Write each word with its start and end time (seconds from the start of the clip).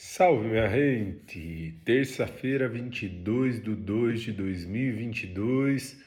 Salve 0.00 0.46
minha 0.46 0.68
gente! 0.68 1.74
Terça-feira, 1.84 2.68
22 2.68 3.60
de 3.60 3.74
2 3.74 4.20
de 4.20 4.32
2022, 4.32 6.00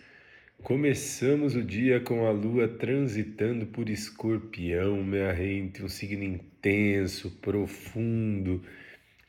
começamos 0.63 1.57
o 1.57 1.61
dia 1.61 1.99
com 1.99 2.25
a 2.25 2.31
lua 2.31 2.69
transitando 2.69 3.65
por 3.65 3.89
escorpião, 3.89 5.03
minha 5.03 5.35
gente, 5.35 5.83
um 5.83 5.89
signo 5.89 6.23
intenso, 6.23 7.31
profundo, 7.41 8.63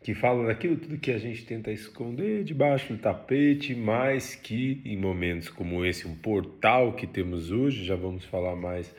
que 0.00 0.14
fala 0.14 0.46
daquilo 0.46 0.76
tudo 0.76 0.96
que 0.96 1.10
a 1.10 1.18
gente 1.18 1.44
tenta 1.44 1.72
esconder 1.72 2.44
debaixo 2.44 2.92
do 2.92 3.00
tapete, 3.00 3.74
mas 3.74 4.36
que 4.36 4.80
em 4.84 4.96
momentos 4.96 5.48
como 5.48 5.84
esse, 5.84 6.06
um 6.06 6.14
portal 6.14 6.92
que 6.92 7.08
temos 7.08 7.50
hoje, 7.50 7.84
já 7.84 7.96
vamos 7.96 8.24
falar 8.26 8.54
mais 8.54 8.94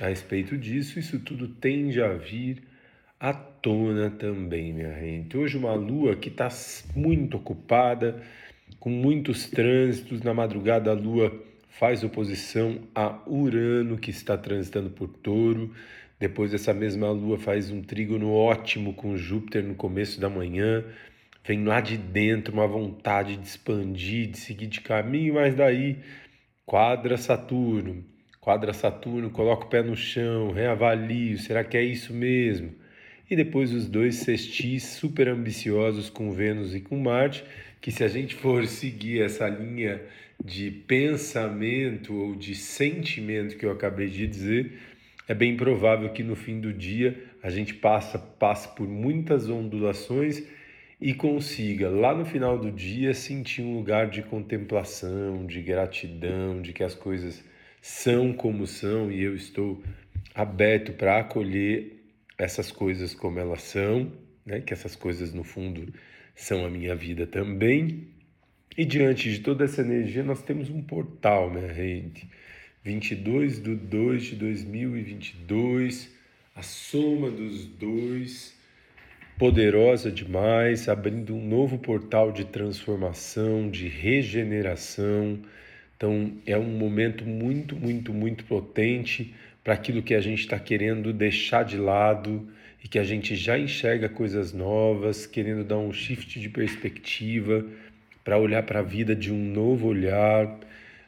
a 0.00 0.06
respeito 0.06 0.56
disso, 0.56 1.00
isso 1.00 1.18
tudo 1.18 1.48
tende 1.48 2.00
a 2.00 2.12
vir 2.12 2.62
à 3.18 3.32
tona 3.32 4.10
também, 4.10 4.72
minha 4.72 4.92
gente. 4.98 5.36
Hoje 5.36 5.56
uma 5.56 5.74
lua 5.74 6.16
que 6.16 6.28
está 6.28 6.48
muito 6.94 7.36
ocupada, 7.36 8.22
com 8.78 8.90
muitos 8.90 9.48
trânsitos. 9.48 10.22
Na 10.22 10.34
madrugada 10.34 10.90
a 10.90 10.94
lua 10.94 11.32
faz 11.70 12.04
oposição 12.04 12.80
a 12.94 13.18
Urano, 13.26 13.98
que 13.98 14.10
está 14.10 14.36
transitando 14.36 14.90
por 14.90 15.08
touro. 15.08 15.74
Depois 16.18 16.54
essa 16.54 16.72
mesma 16.72 17.10
lua 17.10 17.38
faz 17.38 17.70
um 17.70 17.82
trígono 17.82 18.32
ótimo 18.32 18.94
com 18.94 19.16
Júpiter 19.16 19.62
no 19.64 19.74
começo 19.74 20.20
da 20.20 20.28
manhã. 20.28 20.84
Vem 21.46 21.64
lá 21.64 21.80
de 21.80 21.96
dentro 21.96 22.54
uma 22.54 22.66
vontade 22.66 23.36
de 23.36 23.46
expandir, 23.46 24.30
de 24.30 24.38
seguir 24.38 24.66
de 24.66 24.80
caminho, 24.80 25.34
mas 25.34 25.54
daí 25.54 25.98
quadra 26.64 27.16
Saturno. 27.16 28.04
Quadra 28.40 28.74
Saturno, 28.74 29.30
coloca 29.30 29.64
o 29.64 29.68
pé 29.68 29.82
no 29.82 29.96
chão, 29.96 30.52
reavalio, 30.52 31.38
será 31.38 31.64
que 31.64 31.78
é 31.78 31.82
isso 31.82 32.12
mesmo? 32.12 32.83
E 33.34 33.36
depois 33.36 33.72
os 33.72 33.88
dois 33.88 34.14
sextis 34.18 34.84
super 34.84 35.26
ambiciosos 35.26 36.08
com 36.08 36.30
Vênus 36.30 36.72
e 36.72 36.80
com 36.80 36.96
Marte, 36.96 37.44
que 37.80 37.90
se 37.90 38.04
a 38.04 38.08
gente 38.08 38.32
for 38.32 38.64
seguir 38.68 39.22
essa 39.22 39.48
linha 39.48 40.00
de 40.42 40.70
pensamento 40.70 42.14
ou 42.14 42.36
de 42.36 42.54
sentimento 42.54 43.56
que 43.56 43.66
eu 43.66 43.72
acabei 43.72 44.08
de 44.08 44.28
dizer, 44.28 44.74
é 45.26 45.34
bem 45.34 45.56
provável 45.56 46.10
que 46.10 46.22
no 46.22 46.36
fim 46.36 46.60
do 46.60 46.72
dia 46.72 47.24
a 47.42 47.50
gente 47.50 47.74
passa, 47.74 48.20
passe 48.20 48.68
por 48.76 48.86
muitas 48.86 49.48
ondulações 49.48 50.44
e 51.00 51.12
consiga 51.12 51.90
lá 51.90 52.14
no 52.14 52.24
final 52.24 52.56
do 52.56 52.70
dia 52.70 53.14
sentir 53.14 53.62
um 53.62 53.74
lugar 53.74 54.08
de 54.08 54.22
contemplação, 54.22 55.44
de 55.44 55.60
gratidão, 55.60 56.62
de 56.62 56.72
que 56.72 56.84
as 56.84 56.94
coisas 56.94 57.42
são 57.82 58.32
como 58.32 58.64
são 58.64 59.10
e 59.10 59.24
eu 59.24 59.34
estou 59.34 59.82
aberto 60.36 60.92
para 60.92 61.18
acolher 61.18 62.03
essas 62.38 62.70
coisas 62.70 63.14
como 63.14 63.38
elas 63.38 63.62
são, 63.62 64.12
né? 64.44 64.60
que 64.60 64.72
essas 64.72 64.96
coisas 64.96 65.32
no 65.32 65.44
fundo 65.44 65.92
são 66.34 66.64
a 66.64 66.70
minha 66.70 66.94
vida 66.94 67.26
também. 67.26 68.08
E 68.76 68.84
diante 68.84 69.30
de 69.30 69.40
toda 69.40 69.64
essa 69.64 69.82
energia, 69.82 70.22
nós 70.22 70.42
temos 70.42 70.68
um 70.68 70.82
portal, 70.82 71.50
minha 71.50 71.72
gente. 71.72 72.28
22 72.82 73.62
de 73.62 73.74
2 73.76 74.22
de 74.24 74.36
2022, 74.36 76.12
a 76.54 76.62
soma 76.62 77.30
dos 77.30 77.64
dois, 77.64 78.54
poderosa 79.38 80.10
demais, 80.10 80.88
abrindo 80.88 81.34
um 81.34 81.48
novo 81.48 81.78
portal 81.78 82.30
de 82.30 82.44
transformação, 82.44 83.70
de 83.70 83.88
regeneração. 83.88 85.38
Então, 85.96 86.32
é 86.44 86.58
um 86.58 86.76
momento 86.76 87.24
muito, 87.24 87.74
muito, 87.74 88.12
muito 88.12 88.44
potente 88.44 89.34
para 89.64 89.72
aquilo 89.72 90.02
que 90.02 90.14
a 90.14 90.20
gente 90.20 90.40
está 90.40 90.58
querendo 90.58 91.10
deixar 91.10 91.64
de 91.64 91.78
lado 91.78 92.46
e 92.84 92.86
que 92.86 92.98
a 92.98 93.02
gente 93.02 93.34
já 93.34 93.58
enxerga 93.58 94.10
coisas 94.10 94.52
novas, 94.52 95.24
querendo 95.24 95.64
dar 95.64 95.78
um 95.78 95.90
shift 95.90 96.38
de 96.38 96.50
perspectiva 96.50 97.64
para 98.22 98.36
olhar 98.36 98.62
para 98.62 98.80
a 98.80 98.82
vida 98.82 99.16
de 99.16 99.32
um 99.32 99.42
novo 99.42 99.88
olhar. 99.88 100.46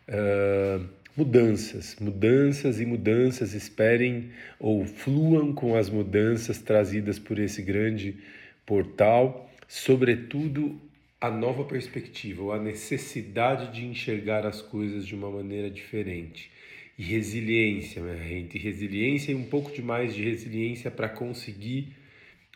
Uh, 0.08 0.86
mudanças, 1.14 1.96
mudanças 2.00 2.80
e 2.80 2.86
mudanças, 2.86 3.52
esperem 3.52 4.30
ou 4.58 4.86
fluam 4.86 5.52
com 5.52 5.76
as 5.76 5.90
mudanças 5.90 6.58
trazidas 6.58 7.18
por 7.18 7.38
esse 7.38 7.60
grande 7.60 8.16
portal, 8.64 9.50
sobretudo 9.68 10.80
a 11.20 11.30
nova 11.30 11.64
perspectiva 11.64 12.42
ou 12.42 12.52
a 12.52 12.58
necessidade 12.58 13.72
de 13.72 13.84
enxergar 13.86 14.46
as 14.46 14.62
coisas 14.62 15.06
de 15.06 15.14
uma 15.14 15.30
maneira 15.30 15.70
diferente 15.70 16.50
resiliência, 16.96 18.02
minha 18.02 18.16
gente. 18.16 18.58
Resiliência 18.58 19.32
e 19.32 19.34
um 19.34 19.44
pouco 19.44 19.72
de 19.72 19.82
mais 19.82 20.14
de 20.14 20.22
resiliência 20.22 20.90
para 20.90 21.08
conseguir 21.08 21.92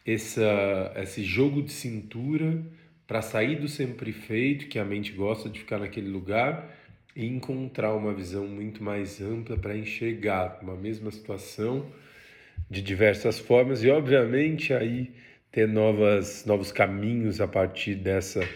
essa, 0.06 0.92
esse 0.96 1.22
jogo 1.22 1.62
de 1.62 1.72
cintura, 1.72 2.62
para 3.06 3.22
sair 3.22 3.56
do 3.56 3.68
sempre 3.68 4.12
feito, 4.12 4.66
que 4.66 4.78
a 4.78 4.84
mente 4.84 5.12
gosta 5.12 5.48
de 5.48 5.58
ficar 5.58 5.78
naquele 5.78 6.08
lugar, 6.08 6.76
e 7.14 7.26
encontrar 7.26 7.94
uma 7.94 8.14
visão 8.14 8.46
muito 8.46 8.82
mais 8.82 9.20
ampla 9.20 9.56
para 9.56 9.76
enxergar 9.76 10.60
uma 10.62 10.76
mesma 10.76 11.10
situação 11.10 11.90
de 12.70 12.80
diversas 12.80 13.38
formas 13.38 13.82
e, 13.82 13.90
obviamente, 13.90 14.72
aí 14.72 15.10
ter 15.50 15.66
novas, 15.66 16.44
novos 16.46 16.70
caminhos 16.70 17.40
a 17.40 17.48
partir 17.48 17.96
dessa 17.96 18.48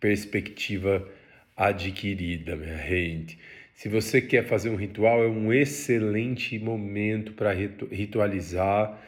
perspectiva 0.00 1.08
adquirida, 1.56 2.56
minha 2.56 2.78
gente. 2.78 3.38
Se 3.74 3.88
você 3.88 4.20
quer 4.20 4.46
fazer 4.46 4.70
um 4.70 4.76
ritual, 4.76 5.24
é 5.24 5.28
um 5.28 5.52
excelente 5.52 6.58
momento 6.58 7.32
para 7.32 7.52
ritualizar. 7.52 9.00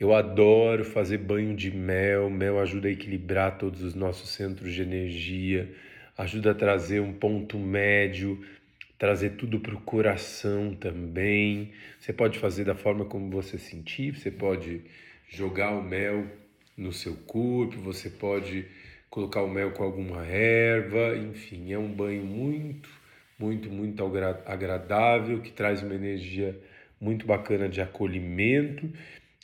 Eu 0.00 0.14
adoro 0.14 0.84
fazer 0.84 1.18
banho 1.18 1.54
de 1.54 1.70
mel. 1.70 2.28
Mel 2.28 2.58
ajuda 2.58 2.88
a 2.88 2.90
equilibrar 2.90 3.56
todos 3.56 3.82
os 3.82 3.94
nossos 3.94 4.30
centros 4.30 4.74
de 4.74 4.82
energia, 4.82 5.70
ajuda 6.18 6.50
a 6.50 6.54
trazer 6.54 7.00
um 7.00 7.12
ponto 7.12 7.58
médio, 7.58 8.44
trazer 8.98 9.30
tudo 9.30 9.60
para 9.60 9.74
o 9.74 9.80
coração 9.80 10.74
também. 10.74 11.72
Você 12.00 12.12
pode 12.12 12.38
fazer 12.38 12.64
da 12.64 12.74
forma 12.74 13.04
como 13.04 13.30
você 13.30 13.58
sentir, 13.58 14.16
você 14.16 14.30
pode 14.30 14.80
jogar 15.28 15.70
o 15.70 15.82
mel 15.82 16.26
no 16.76 16.92
seu 16.92 17.14
corpo, 17.14 17.78
você 17.80 18.10
pode 18.10 18.66
colocar 19.08 19.42
o 19.42 19.48
mel 19.48 19.70
com 19.70 19.84
alguma 19.84 20.26
erva, 20.26 21.16
enfim, 21.16 21.72
é 21.72 21.78
um 21.78 21.90
banho 21.90 22.24
muito 22.24 23.05
muito, 23.38 23.70
muito 23.70 24.02
agradável, 24.46 25.40
que 25.40 25.50
traz 25.50 25.82
uma 25.82 25.94
energia 25.94 26.58
muito 27.00 27.26
bacana 27.26 27.68
de 27.68 27.80
acolhimento 27.80 28.90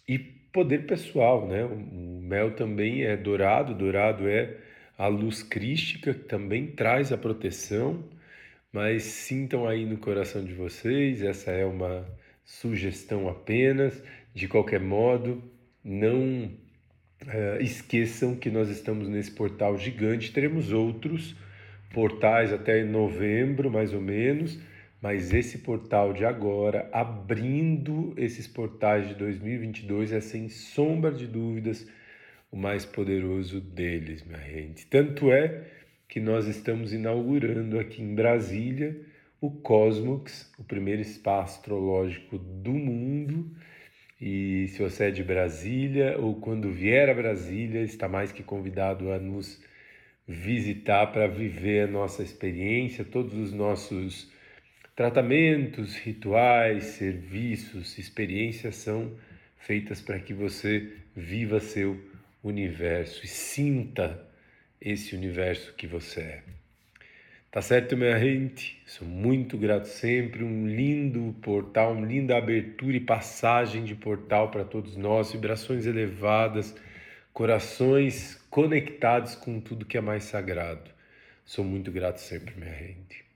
e 0.08 0.18
poder 0.18 0.86
pessoal, 0.86 1.46
né? 1.46 1.64
O 1.64 2.20
mel 2.22 2.52
também 2.52 3.04
é 3.04 3.16
dourado, 3.16 3.74
dourado 3.74 4.28
é 4.28 4.56
a 4.96 5.06
luz 5.06 5.42
crística, 5.42 6.14
que 6.14 6.24
também 6.24 6.66
traz 6.66 7.12
a 7.12 7.18
proteção, 7.18 8.04
mas 8.72 9.02
sintam 9.02 9.66
aí 9.66 9.84
no 9.84 9.98
coração 9.98 10.44
de 10.44 10.54
vocês, 10.54 11.22
essa 11.22 11.50
é 11.50 11.64
uma 11.64 12.06
sugestão 12.44 13.28
apenas, 13.28 14.02
de 14.34 14.48
qualquer 14.48 14.80
modo, 14.80 15.42
não 15.84 16.50
uh, 17.22 17.60
esqueçam 17.60 18.36
que 18.36 18.50
nós 18.50 18.68
estamos 18.68 19.08
nesse 19.08 19.30
portal 19.30 19.76
gigante, 19.78 20.32
teremos 20.32 20.72
outros 20.72 21.34
portais 21.92 22.52
até 22.52 22.82
novembro, 22.84 23.70
mais 23.70 23.92
ou 23.92 24.00
menos, 24.00 24.58
mas 25.00 25.32
esse 25.32 25.58
portal 25.58 26.12
de 26.12 26.24
agora, 26.24 26.88
abrindo 26.92 28.14
esses 28.16 28.46
portais 28.46 29.08
de 29.08 29.14
2022, 29.14 30.12
é 30.12 30.20
sem 30.20 30.48
sombra 30.48 31.10
de 31.10 31.26
dúvidas 31.26 31.86
o 32.50 32.56
mais 32.56 32.84
poderoso 32.84 33.60
deles, 33.60 34.22
minha 34.24 34.38
gente. 34.38 34.86
Tanto 34.86 35.32
é 35.32 35.64
que 36.08 36.20
nós 36.20 36.46
estamos 36.46 36.92
inaugurando 36.92 37.78
aqui 37.78 38.02
em 38.02 38.14
Brasília 38.14 39.00
o 39.40 39.50
Cosmos, 39.50 40.52
o 40.56 40.62
primeiro 40.62 41.02
espaço 41.02 41.58
astrológico 41.58 42.38
do 42.38 42.72
mundo. 42.72 43.50
E 44.20 44.68
se 44.68 44.80
você 44.80 45.06
é 45.06 45.10
de 45.10 45.24
Brasília 45.24 46.16
ou 46.16 46.36
quando 46.36 46.70
vier 46.70 47.08
a 47.08 47.14
Brasília, 47.14 47.80
está 47.80 48.08
mais 48.08 48.30
que 48.30 48.42
convidado 48.42 49.10
a 49.10 49.18
nos 49.18 49.60
visitar 50.26 51.06
para 51.08 51.26
viver 51.26 51.88
a 51.88 51.90
nossa 51.90 52.22
experiência, 52.22 53.04
todos 53.04 53.34
os 53.34 53.52
nossos 53.52 54.30
tratamentos, 54.94 55.96
rituais, 55.96 56.84
serviços, 56.84 57.98
experiências 57.98 58.76
são 58.76 59.12
feitas 59.58 60.00
para 60.00 60.18
que 60.18 60.34
você 60.34 60.92
viva 61.14 61.60
seu 61.60 62.00
universo 62.42 63.24
e 63.24 63.28
sinta 63.28 64.24
esse 64.80 65.14
universo 65.14 65.74
que 65.74 65.86
você 65.86 66.20
é. 66.20 66.42
Tá 67.50 67.60
certo, 67.60 67.96
minha 67.96 68.18
gente? 68.18 68.80
Sou 68.86 69.06
muito 69.06 69.58
grato 69.58 69.86
sempre. 69.86 70.42
Um 70.42 70.66
lindo 70.66 71.36
portal, 71.42 71.92
uma 71.92 72.06
linda 72.06 72.36
abertura 72.36 72.96
e 72.96 73.00
passagem 73.00 73.84
de 73.84 73.94
portal 73.94 74.50
para 74.50 74.64
todos 74.64 74.96
nós, 74.96 75.32
vibrações 75.32 75.84
elevadas 75.84 76.74
corações 77.32 78.34
conectados 78.50 79.34
com 79.34 79.60
tudo 79.60 79.86
que 79.86 79.96
é 79.96 80.00
mais 80.00 80.24
sagrado. 80.24 80.90
Sou 81.44 81.64
muito 81.64 81.90
grato 81.90 82.20
sempre, 82.20 82.54
minha 82.54 82.74
gente. 82.74 83.31